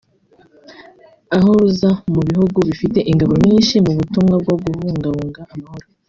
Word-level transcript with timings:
aho 1.35 1.49
ruza 1.59 1.91
mu 2.13 2.21
bihugu 2.29 2.57
bifite 2.67 2.99
ingabo 3.11 3.33
nyinshi 3.45 3.75
mu 3.85 3.91
butumwa 3.97 4.35
bwo 4.41 4.55
kubungabunga 4.63 5.41
amahoro 5.53 5.85